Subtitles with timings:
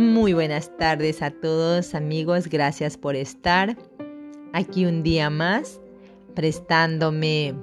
[0.00, 3.76] Muy buenas tardes a todos amigos, gracias por estar
[4.54, 5.78] aquí un día más
[6.34, 7.54] prestándome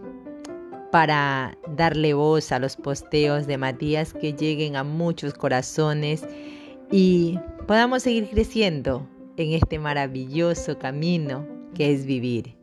[0.91, 6.27] para darle voz a los posteos de Matías que lleguen a muchos corazones
[6.91, 11.43] y podamos seguir creciendo en este maravilloso camino
[11.73, 12.55] que es vivir.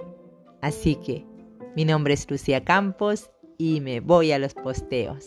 [0.61, 1.27] Así que
[1.75, 3.29] mi nombre es Lucía Campos
[3.59, 5.25] y me voy a los posteos.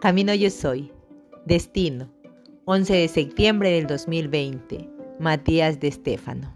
[0.00, 0.92] Camino yo soy,
[1.44, 2.08] destino,
[2.66, 4.88] 11 de septiembre del 2020,
[5.20, 6.50] Matías de Estéfano.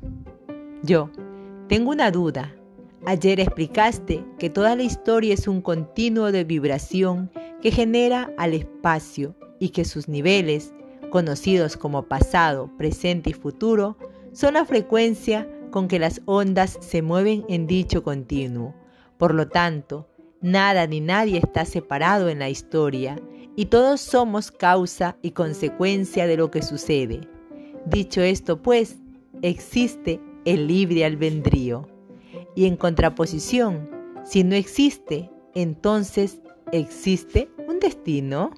[0.83, 1.11] Yo
[1.69, 2.55] tengo una duda.
[3.05, 9.35] Ayer explicaste que toda la historia es un continuo de vibración que genera al espacio
[9.61, 10.73] y que sus niveles,
[11.11, 13.99] conocidos como pasado, presente y futuro,
[14.33, 18.75] son la frecuencia con que las ondas se mueven en dicho continuo.
[19.19, 20.09] Por lo tanto,
[20.41, 23.17] nada ni nadie está separado en la historia
[23.59, 27.23] y todos somos causa y consecuencia de lo que sucede.
[27.87, 28.99] Dicho esto, pues,
[29.43, 31.89] existe el libre albedrío.
[32.55, 33.91] Y en contraposición,
[34.25, 38.53] si no existe, entonces existe un destino.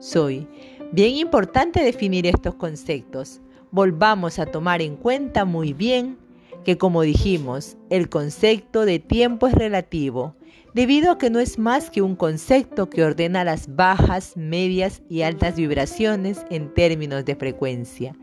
[0.00, 0.46] Soy.
[0.92, 3.40] Bien importante definir estos conceptos.
[3.70, 6.18] Volvamos a tomar en cuenta muy bien
[6.62, 10.36] que como dijimos, el concepto de tiempo es relativo,
[10.74, 15.22] debido a que no es más que un concepto que ordena las bajas, medias y
[15.22, 18.14] altas vibraciones en términos de frecuencia.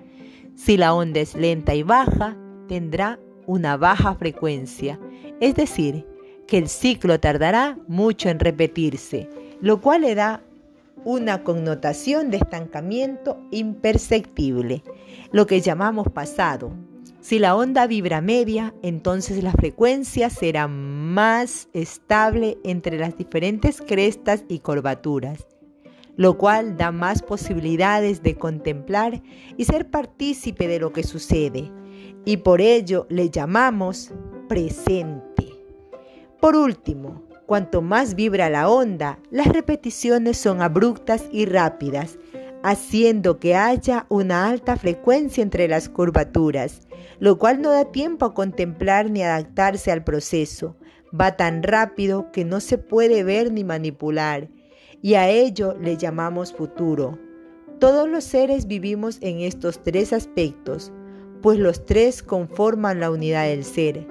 [0.55, 4.99] Si la onda es lenta y baja, tendrá una baja frecuencia,
[5.39, 6.05] es decir,
[6.47, 9.29] que el ciclo tardará mucho en repetirse,
[9.61, 10.43] lo cual le da
[11.05, 14.83] una connotación de estancamiento imperceptible,
[15.31, 16.71] lo que llamamos pasado.
[17.21, 24.43] Si la onda vibra media, entonces la frecuencia será más estable entre las diferentes crestas
[24.47, 25.47] y curvaturas,
[26.17, 29.21] lo cual da más posibilidades de contemplar
[29.55, 31.71] y ser partícipe de lo que sucede,
[32.25, 34.11] y por ello le llamamos
[34.47, 35.47] presente.
[36.39, 37.21] Por último,
[37.51, 42.17] Cuanto más vibra la onda, las repeticiones son abruptas y rápidas,
[42.63, 46.87] haciendo que haya una alta frecuencia entre las curvaturas,
[47.19, 50.77] lo cual no da tiempo a contemplar ni adaptarse al proceso.
[51.19, 54.49] Va tan rápido que no se puede ver ni manipular,
[55.01, 57.19] y a ello le llamamos futuro.
[57.79, 60.91] Todos los seres vivimos en estos tres aspectos,
[61.41, 64.07] pues los tres conforman la unidad del ser.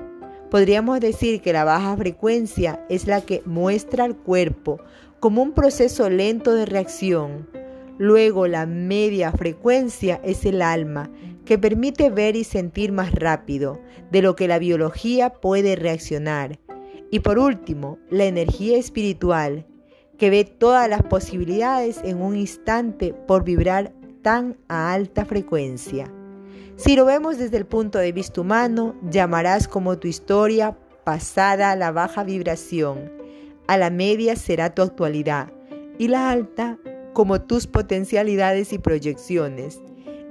[0.50, 4.80] Podríamos decir que la baja frecuencia es la que muestra al cuerpo
[5.20, 7.59] como un proceso lento de reacción.
[8.00, 11.10] Luego la media frecuencia es el alma,
[11.44, 13.78] que permite ver y sentir más rápido
[14.10, 16.58] de lo que la biología puede reaccionar.
[17.10, 19.66] Y por último, la energía espiritual,
[20.16, 26.10] que ve todas las posibilidades en un instante por vibrar tan a alta frecuencia.
[26.76, 30.74] Si lo vemos desde el punto de vista humano, llamarás como tu historia
[31.04, 33.12] pasada la baja vibración,
[33.66, 35.52] a la media será tu actualidad
[35.98, 36.78] y la alta
[37.12, 39.80] como tus potencialidades y proyecciones.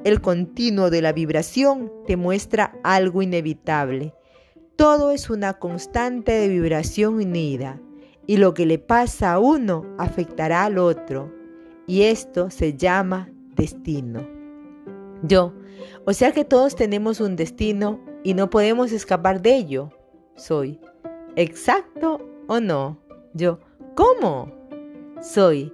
[0.03, 4.13] El continuo de la vibración te muestra algo inevitable.
[4.75, 7.81] Todo es una constante de vibración unida
[8.25, 11.33] y lo que le pasa a uno afectará al otro
[11.85, 14.25] y esto se llama destino.
[15.23, 15.53] Yo,
[16.05, 19.89] o sea que todos tenemos un destino y no podemos escapar de ello.
[20.35, 20.79] Soy.
[21.35, 22.99] ¿Exacto o no?
[23.33, 23.59] Yo.
[23.95, 24.51] ¿Cómo?
[25.21, 25.73] Soy.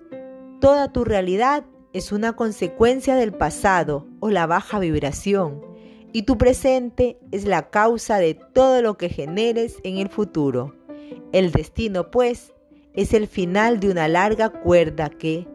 [0.66, 5.62] Toda tu realidad es una consecuencia del pasado o la baja vibración
[6.12, 10.74] y tu presente es la causa de todo lo que generes en el futuro.
[11.34, 12.56] El destino, pues,
[12.96, 15.48] es el final de una larga cuerda que,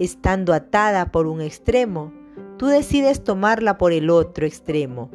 [0.00, 2.12] estando atada por un extremo,
[2.56, 5.08] tú decides tomarla por el otro extremo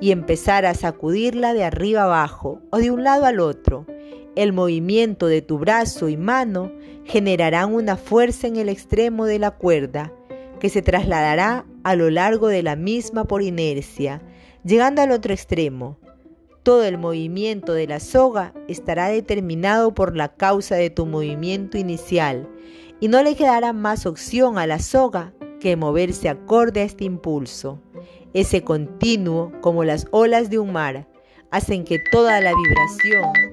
[0.00, 3.86] y empezar a sacudirla de arriba abajo o de un lado al otro.
[4.34, 6.72] El movimiento de tu brazo y mano
[7.04, 10.12] generarán una fuerza en el extremo de la cuerda
[10.60, 14.22] que se trasladará a lo largo de la misma por inercia,
[14.64, 15.98] llegando al otro extremo.
[16.62, 22.48] Todo el movimiento de la soga estará determinado por la causa de tu movimiento inicial
[23.00, 27.80] y no le quedará más opción a la soga que moverse acorde a este impulso.
[28.32, 31.08] Ese continuo, como las olas de un mar,
[31.50, 33.50] hacen que toda la vibración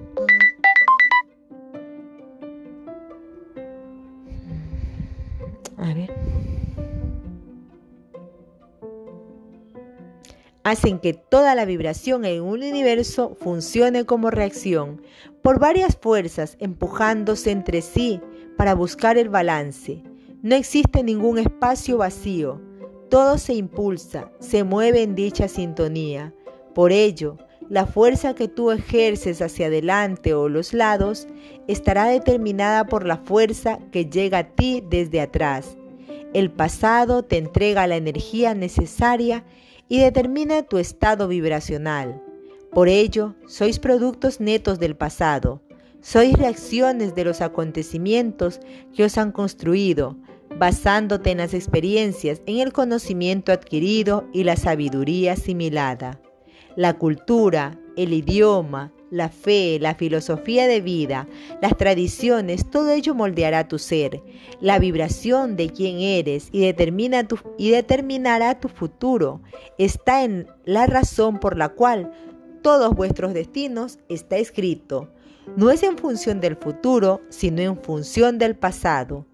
[10.67, 15.01] hacen que toda la vibración en un universo funcione como reacción
[15.41, 18.19] por varias fuerzas empujándose entre sí
[18.57, 20.03] para buscar el balance.
[20.41, 22.66] No existe ningún espacio vacío.
[23.09, 26.33] Todo se impulsa, se mueve en dicha sintonía.
[26.73, 27.37] Por ello,
[27.69, 31.27] la fuerza que tú ejerces hacia adelante o los lados
[31.67, 35.77] estará determinada por la fuerza que llega a ti desde atrás.
[36.33, 39.43] El pasado te entrega la energía necesaria
[39.89, 42.21] y determina tu estado vibracional.
[42.71, 45.61] Por ello, sois productos netos del pasado.
[46.01, 48.59] Sois reacciones de los acontecimientos
[48.93, 50.15] que os han construido,
[50.57, 56.19] basándote en las experiencias, en el conocimiento adquirido y la sabiduría asimilada
[56.77, 61.27] la cultura, el idioma, la fe, la filosofía de vida,
[61.59, 64.21] las tradiciones, todo ello moldeará tu ser,
[64.61, 69.41] la vibración de quién eres y, y determinará tu futuro.
[69.79, 72.11] Está en la razón por la cual
[72.61, 75.09] todos vuestros destinos está escrito.
[75.55, 79.25] No es en función del futuro, sino en función del pasado.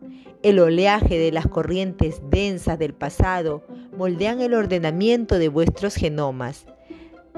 [0.43, 3.63] El oleaje de las corrientes densas del pasado
[3.97, 6.65] moldean el ordenamiento de vuestros genomas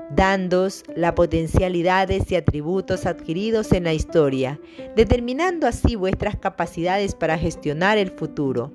[0.10, 4.60] dándos las potencialidades y atributos adquiridos en la historia,
[4.96, 8.72] determinando así vuestras capacidades para gestionar el futuro.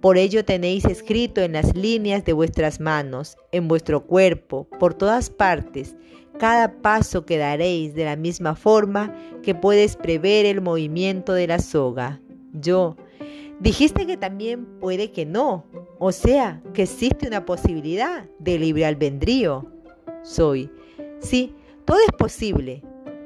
[0.00, 5.30] Por ello tenéis escrito en las líneas de vuestras manos, en vuestro cuerpo, por todas
[5.30, 5.96] partes,
[6.38, 11.58] cada paso que daréis de la misma forma que puedes prever el movimiento de la
[11.60, 12.20] soga.
[12.52, 12.96] Yo,
[13.60, 15.64] dijiste que también puede que no,
[15.98, 19.70] o sea, que existe una posibilidad de libre albedrío
[20.24, 20.70] soy.
[21.20, 21.54] Sí,
[21.84, 22.82] todo es posible.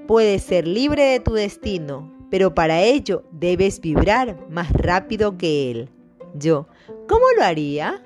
[0.06, 5.90] Puedes ser libre de tu destino, pero para ello debes vibrar más rápido que él.
[6.34, 6.66] Yo,
[7.08, 8.02] ¿cómo lo haría?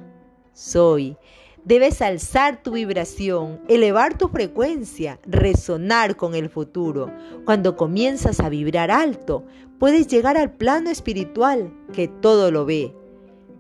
[0.53, 1.17] Soy.
[1.65, 7.11] Debes alzar tu vibración, elevar tu frecuencia, resonar con el futuro.
[7.45, 9.45] Cuando comienzas a vibrar alto,
[9.83, 12.95] puedes llegar al plano espiritual que todo lo ve,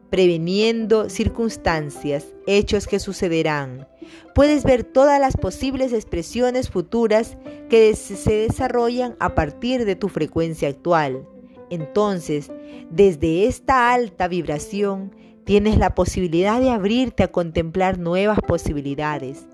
[0.09, 3.89] previniendo circunstancias, hechos que sucederán.
[4.33, 7.37] Puedes ver todas las posibles expresiones futuras
[7.69, 11.27] que se desarrollan a partir de tu frecuencia actual.
[11.71, 12.53] Entonces,
[12.89, 19.49] desde esta alta vibración, tienes la posibilidad de abrirte a contemplar nuevas posibilidades.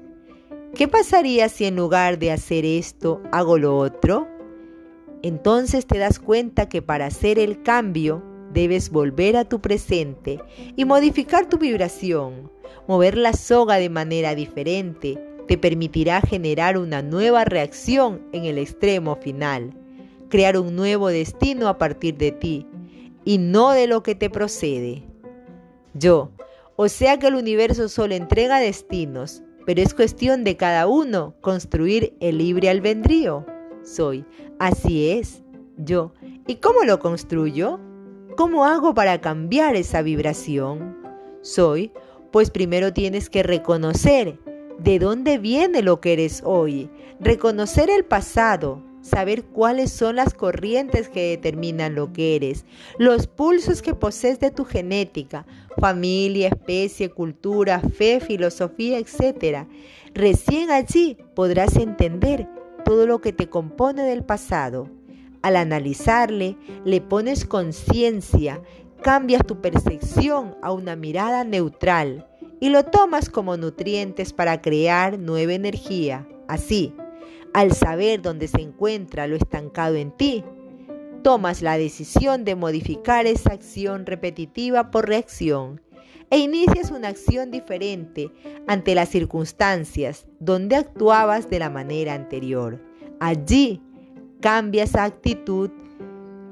[0.74, 4.28] ¿Qué pasaría si en lugar de hacer esto hago lo otro?
[5.22, 8.22] Entonces te das cuenta que para hacer el cambio
[8.52, 10.40] Debes volver a tu presente
[10.74, 12.50] y modificar tu vibración.
[12.86, 19.16] Mover la soga de manera diferente te permitirá generar una nueva reacción en el extremo
[19.16, 19.74] final,
[20.28, 22.66] crear un nuevo destino a partir de ti
[23.24, 25.04] y no de lo que te procede.
[25.94, 26.30] Yo,
[26.76, 32.14] o sea que el universo solo entrega destinos, pero es cuestión de cada uno construir
[32.20, 33.44] el libre albedrío.
[33.82, 34.24] Soy,
[34.58, 35.42] así es,
[35.76, 36.12] yo.
[36.46, 37.80] ¿Y cómo lo construyo?
[38.36, 40.96] ¿Cómo hago para cambiar esa vibración?
[41.42, 41.92] Soy,
[42.30, 44.38] pues primero tienes que reconocer
[44.78, 46.90] de dónde viene lo que eres hoy,
[47.20, 52.64] reconocer el pasado, saber cuáles son las corrientes que determinan lo que eres,
[52.98, 55.46] los pulsos que posees de tu genética,
[55.78, 59.66] familia, especie, cultura, fe, filosofía, etc.
[60.14, 62.48] Recién allí podrás entender
[62.84, 64.88] todo lo que te compone del pasado.
[65.42, 68.60] Al analizarle, le pones conciencia,
[69.02, 72.26] cambias tu percepción a una mirada neutral
[72.60, 76.26] y lo tomas como nutrientes para crear nueva energía.
[76.48, 76.92] Así,
[77.54, 80.44] al saber dónde se encuentra lo estancado en ti,
[81.22, 85.80] tomas la decisión de modificar esa acción repetitiva por reacción
[86.30, 88.30] e inicias una acción diferente
[88.66, 92.80] ante las circunstancias donde actuabas de la manera anterior.
[93.20, 93.82] Allí
[94.40, 95.70] Cambia esa actitud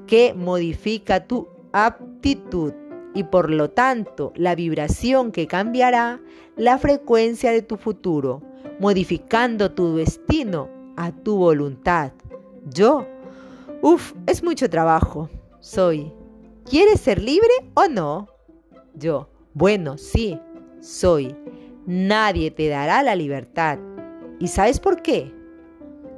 [0.09, 2.73] que modifica tu aptitud
[3.15, 6.21] y por lo tanto la vibración que cambiará
[6.57, 8.43] la frecuencia de tu futuro,
[8.81, 12.13] modificando tu destino a tu voluntad.
[12.75, 13.07] Yo,
[13.83, 15.31] uff, es mucho trabajo.
[15.61, 16.13] Soy.
[16.69, 18.27] ¿Quieres ser libre o no?
[18.95, 20.39] Yo, bueno, sí,
[20.81, 21.35] soy.
[21.87, 23.79] Nadie te dará la libertad.
[24.39, 25.33] ¿Y sabes por qué?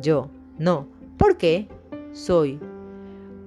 [0.00, 0.28] Yo,
[0.58, 1.68] no ¿Por qué?
[2.12, 2.58] Soy.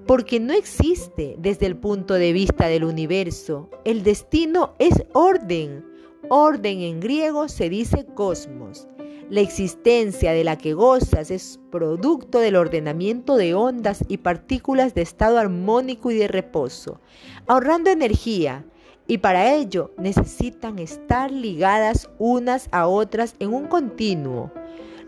[0.05, 3.69] Porque no existe desde el punto de vista del universo.
[3.83, 5.85] El destino es orden.
[6.29, 8.87] Orden en griego se dice cosmos.
[9.29, 15.01] La existencia de la que gozas es producto del ordenamiento de ondas y partículas de
[15.01, 17.01] estado armónico y de reposo,
[17.47, 18.65] ahorrando energía,
[19.07, 24.51] y para ello necesitan estar ligadas unas a otras en un continuo.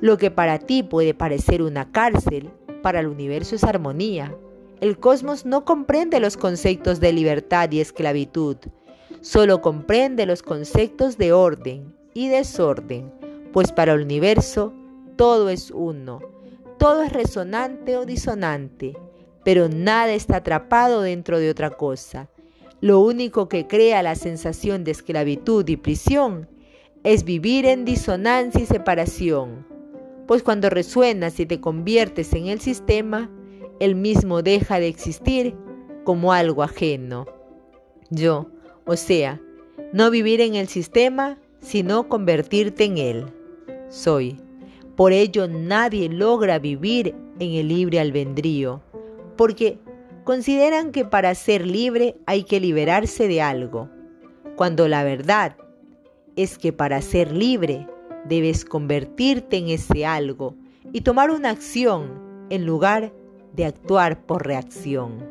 [0.01, 4.35] Lo que para ti puede parecer una cárcel, para el universo es armonía.
[4.81, 8.57] El cosmos no comprende los conceptos de libertad y esclavitud.
[9.21, 13.11] Solo comprende los conceptos de orden y desorden,
[13.53, 14.73] pues para el universo
[15.15, 16.19] todo es uno,
[16.77, 18.97] todo es resonante o disonante,
[19.45, 22.27] pero nada está atrapado dentro de otra cosa.
[22.83, 26.49] Lo único que crea la sensación de esclavitud y prisión
[27.05, 29.65] es vivir en disonancia y separación,
[30.27, 33.31] pues cuando resuenas y te conviertes en el sistema,
[33.79, 35.55] el mismo deja de existir
[36.03, 37.25] como algo ajeno.
[38.09, 38.47] Yo,
[38.83, 39.39] o sea,
[39.93, 43.25] no vivir en el sistema, sino convertirte en él.
[43.87, 44.41] Soy.
[44.97, 48.81] Por ello nadie logra vivir en el libre albedrío,
[49.37, 49.79] porque
[50.23, 53.89] consideran que para ser libre hay que liberarse de algo,
[54.55, 55.55] cuando la verdad
[56.35, 57.87] es que para ser libre
[58.25, 60.55] debes convertirte en ese algo
[60.91, 63.13] y tomar una acción en lugar
[63.53, 65.23] de actuar por reacción.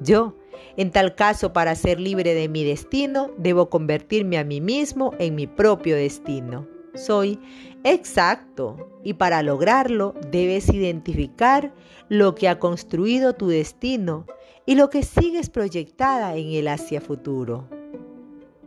[0.00, 0.36] Yo,
[0.76, 5.34] en tal caso, para ser libre de mi destino, debo convertirme a mí mismo en
[5.34, 6.77] mi propio destino.
[6.98, 7.38] Soy
[7.84, 11.72] exacto y para lograrlo debes identificar
[12.08, 14.26] lo que ha construido tu destino
[14.66, 17.68] y lo que sigues proyectada en el hacia futuro.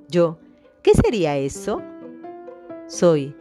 [0.07, 0.39] Yo,
[0.81, 1.81] ¿qué sería eso?
[2.87, 3.35] Soy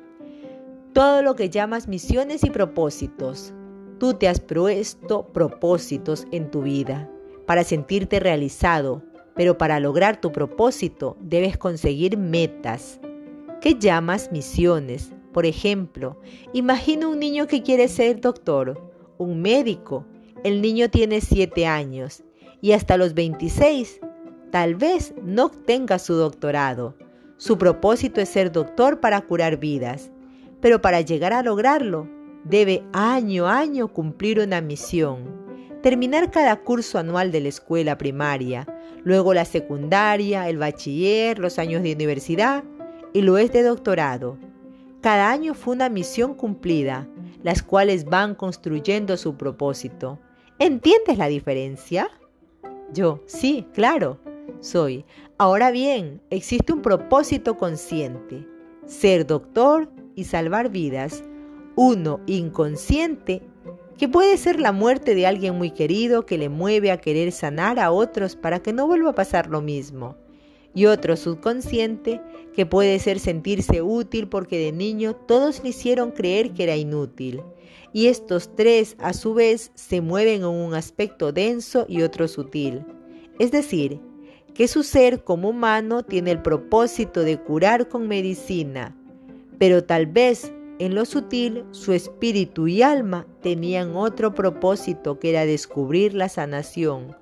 [0.92, 3.54] todo lo que llamas misiones y propósitos.
[3.99, 7.09] Tú te has puesto propósitos en tu vida
[7.47, 9.02] para sentirte realizado,
[9.35, 13.00] pero para lograr tu propósito debes conseguir metas.
[13.61, 15.12] ¿Qué llamas misiones?
[15.35, 16.19] Por ejemplo,
[16.55, 20.07] imagina un niño que quiere ser doctor, un médico.
[20.45, 22.25] El niño tiene 7 años
[22.62, 24.00] y hasta los 26
[24.50, 26.97] tal vez no tenga su doctorado.
[27.37, 30.11] Su propósito es ser doctor para curar vidas,
[30.62, 32.09] pero para llegar a lograrlo
[32.45, 38.67] debe año a año cumplir una misión, terminar cada curso anual de la escuela primaria,
[39.05, 42.64] luego la secundaria, el bachiller, los años de universidad
[43.12, 44.38] y lo es de doctorado.
[45.00, 47.09] Cada año fue una misión cumplida,
[47.43, 50.19] las cuales van construyendo su propósito.
[50.59, 52.11] ¿Entiendes la diferencia?
[52.93, 54.19] Yo, sí, claro,
[54.61, 55.05] soy.
[55.38, 58.47] Ahora bien, existe un propósito consciente,
[58.85, 61.25] ser doctor y salvar vidas.
[61.76, 63.43] Uno inconsciente,
[63.97, 67.79] que puede ser la muerte de alguien muy querido que le mueve a querer sanar
[67.79, 70.17] a otros para que no vuelva a pasar lo mismo
[70.75, 72.21] y otro subconsciente
[72.55, 77.43] que puede ser sentirse útil porque de niño todos le hicieron creer que era inútil.
[77.93, 82.85] Y estos tres a su vez se mueven en un aspecto denso y otro sutil.
[83.39, 84.00] Es decir,
[84.55, 88.97] que su ser como humano tiene el propósito de curar con medicina,
[89.59, 95.45] pero tal vez en lo sutil su espíritu y alma tenían otro propósito que era
[95.47, 97.17] descubrir la sanación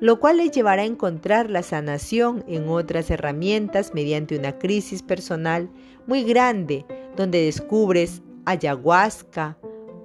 [0.00, 5.70] lo cual le llevará a encontrar la sanación en otras herramientas mediante una crisis personal
[6.06, 6.84] muy grande,
[7.16, 9.58] donde descubres ayahuasca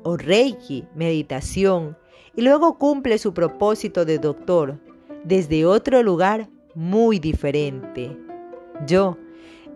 [0.03, 1.97] o reiki, meditación,
[2.35, 4.79] y luego cumple su propósito de doctor
[5.23, 8.17] desde otro lugar muy diferente.
[8.87, 9.17] Yo,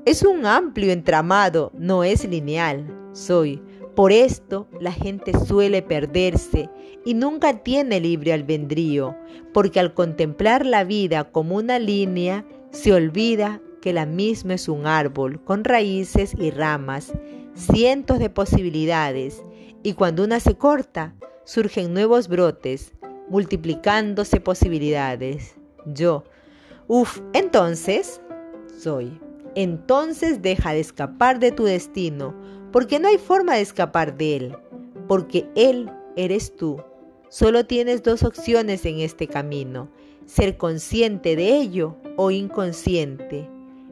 [0.05, 2.85] es un amplio entramado, no es lineal.
[3.11, 3.61] Soy
[3.95, 6.69] por esto la gente suele perderse
[7.05, 9.15] y nunca tiene libre albedrío,
[9.53, 14.85] porque al contemplar la vida como una línea, se olvida que la misma es un
[14.85, 17.13] árbol con raíces y ramas,
[17.53, 19.43] cientos de posibilidades,
[19.83, 22.93] y cuando una se corta, surgen nuevos brotes,
[23.29, 25.55] multiplicándose posibilidades.
[25.85, 26.23] Yo,
[26.87, 28.19] uff, entonces,
[28.79, 29.19] soy.
[29.55, 32.35] Entonces deja de escapar de tu destino,
[32.75, 34.57] porque no hay forma de escapar de Él,
[35.07, 36.83] porque Él eres tú.
[37.29, 39.87] Solo tienes dos opciones en este camino,
[40.25, 43.49] ser consciente de ello o inconsciente.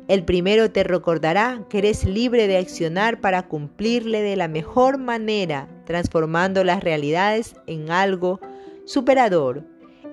[0.09, 5.69] El primero te recordará que eres libre de accionar para cumplirle de la mejor manera,
[5.85, 8.41] transformando las realidades en algo
[8.83, 9.63] superador.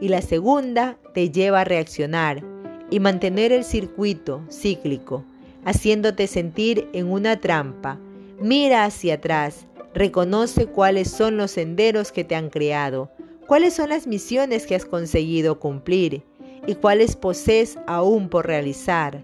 [0.00, 2.44] Y la segunda te lleva a reaccionar
[2.88, 5.24] y mantener el circuito cíclico,
[5.64, 7.98] haciéndote sentir en una trampa
[8.40, 13.10] Mira hacia atrás, reconoce cuáles son los senderos que te han creado,
[13.46, 16.22] cuáles son las misiones que has conseguido cumplir
[16.66, 19.22] y cuáles posees aún por realizar.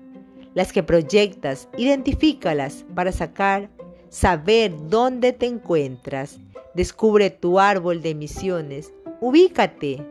[0.52, 3.70] Las que proyectas, identifícalas para sacar,
[4.10, 6.38] saber dónde te encuentras.
[6.74, 8.92] Descubre tu árbol de misiones,
[9.22, 10.06] ubícate.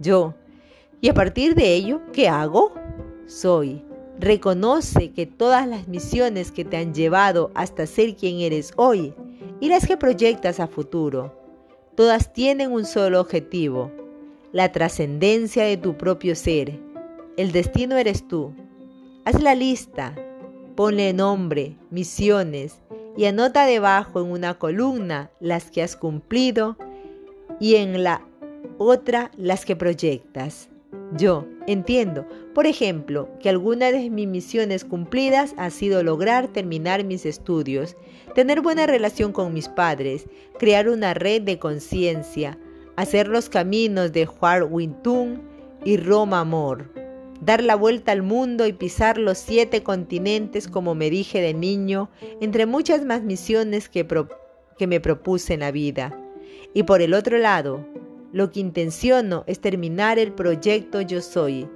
[0.00, 0.34] Yo,
[1.00, 2.74] ¿y a partir de ello qué hago?
[3.26, 3.87] Soy
[4.20, 9.14] Reconoce que todas las misiones que te han llevado hasta ser quien eres hoy
[9.60, 11.34] y las que proyectas a futuro,
[11.94, 13.92] todas tienen un solo objetivo,
[14.52, 16.80] la trascendencia de tu propio ser.
[17.36, 18.52] El destino eres tú.
[19.24, 20.16] Haz la lista,
[20.74, 22.80] ponle nombre, misiones
[23.16, 26.76] y anota debajo en una columna las que has cumplido
[27.60, 28.22] y en la
[28.78, 30.68] otra las que proyectas.
[31.16, 37.24] Yo entiendo, por ejemplo, que alguna de mis misiones cumplidas ha sido lograr terminar mis
[37.24, 37.96] estudios,
[38.34, 40.26] tener buena relación con mis padres,
[40.58, 42.58] crear una red de conciencia,
[42.96, 45.40] hacer los caminos de Huar-Wintun
[45.84, 46.92] y Roma Amor,
[47.40, 52.10] dar la vuelta al mundo y pisar los siete continentes como me dije de niño,
[52.40, 56.20] entre muchas más misiones que me propuse en la vida.
[56.74, 57.86] Y por el otro lado,
[58.32, 61.68] lo que intenciono es terminar el proyecto Yo Soy,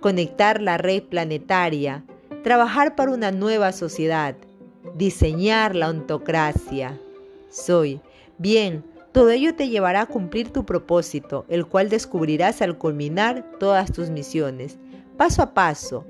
[0.00, 2.04] conectar la red planetaria,
[2.42, 4.34] trabajar para una nueva sociedad,
[4.94, 6.98] diseñar la ontocracia.
[7.50, 8.00] Soy.
[8.38, 13.92] Bien, todo ello te llevará a cumplir tu propósito, el cual descubrirás al culminar todas
[13.92, 14.78] tus misiones.
[15.18, 16.06] Paso a paso,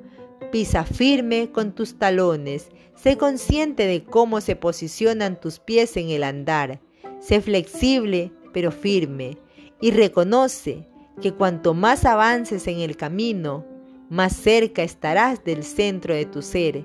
[0.53, 6.23] pisa firme con tus talones, sé consciente de cómo se posicionan tus pies en el
[6.23, 6.81] andar,
[7.19, 9.39] sé flexible pero firme
[9.81, 10.87] y reconoce
[11.21, 13.65] que cuanto más avances en el camino,
[14.09, 16.85] más cerca estarás del centro de tu ser.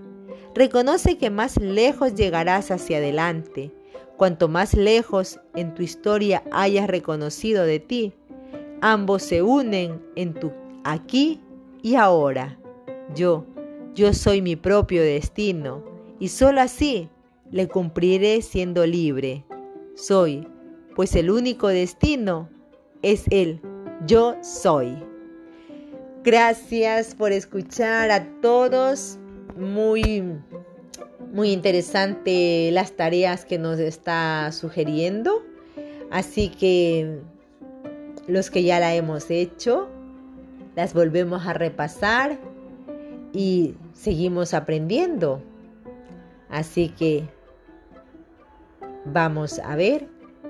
[0.54, 3.74] Reconoce que más lejos llegarás hacia adelante,
[4.18, 8.14] cuanto más lejos en tu historia hayas reconocido de ti.
[8.82, 10.52] Ambos se unen en tu
[10.84, 11.42] aquí
[11.82, 12.58] y ahora.
[13.16, 13.46] Yo,
[13.94, 15.84] yo soy mi propio destino
[16.20, 17.10] y solo así
[17.52, 19.46] le cumpliré siendo libre.
[19.96, 20.48] Soy,
[20.96, 22.50] pues el único destino
[23.06, 23.62] es el
[24.08, 24.98] yo soy.
[26.24, 29.20] Gracias por escuchar a todos.
[29.56, 30.24] Muy,
[31.32, 35.44] muy interesante las tareas que nos está sugiriendo.
[36.10, 37.20] Así que
[38.28, 39.88] los que ya la hemos hecho,
[40.76, 42.40] las volvemos a repasar
[43.34, 45.44] y seguimos aprendiendo.
[46.50, 47.30] Así que
[49.06, 50.08] vamos a ver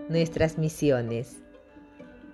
[0.08, 1.45] nuestras misiones.